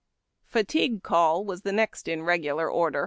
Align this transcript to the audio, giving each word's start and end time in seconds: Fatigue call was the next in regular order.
Fatigue 0.47 1.03
call 1.03 1.45
was 1.45 1.61
the 1.61 1.71
next 1.71 2.07
in 2.07 2.23
regular 2.23 2.67
order. 2.67 2.99